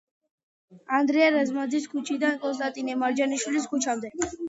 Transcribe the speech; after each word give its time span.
ანდრია 0.99 1.27
რაზმაძის 1.35 1.87
ქუჩიდან 1.93 2.43
კონსტატინე 2.49 2.99
მარჯანიშვილის 3.07 3.73
ქუჩამდე. 3.77 4.17